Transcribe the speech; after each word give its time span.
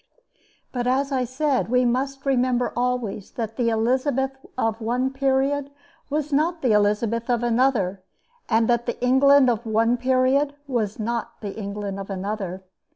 But, 0.71 0.87
as 0.87 1.11
I 1.11 1.25
said, 1.25 1.69
we 1.69 1.85
must 1.85 2.25
remember 2.25 2.73
always 2.75 3.29
that 3.33 3.55
the 3.55 3.69
Elizabeth 3.69 4.31
of 4.57 4.81
one 4.81 5.13
period 5.13 5.69
was 6.09 6.33
not 6.33 6.63
the 6.63 6.71
Elizabeth 6.71 7.29
of 7.29 7.43
another, 7.43 8.01
and 8.49 8.67
that 8.67 8.87
the 8.87 8.99
England 9.05 9.47
of 9.47 9.63
one 9.63 9.97
period 9.97 10.55
was 10.65 10.97
not 10.97 11.39
the 11.41 11.55
England 11.55 11.99
of 11.99 12.09
another. 12.09 12.63